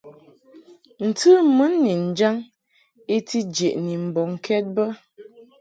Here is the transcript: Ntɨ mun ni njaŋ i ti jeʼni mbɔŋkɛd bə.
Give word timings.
Ntɨ 1.07 1.29
mun 1.55 1.73
ni 1.83 1.93
njaŋ 2.07 2.35
i 3.15 3.17
ti 3.27 3.39
jeʼni 3.55 3.93
mbɔŋkɛd 4.07 4.65
bə. 4.75 4.83